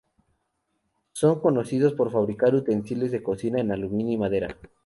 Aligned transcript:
Son 1.11 1.39
conocidos 1.41 1.93
por 1.93 2.09
fabricar 2.11 2.55
utensilios 2.55 3.11
de 3.11 3.21
cocina 3.21 3.59
en 3.59 3.71
aluminio 3.71 4.15
y 4.15 4.17
madera. 4.17 4.57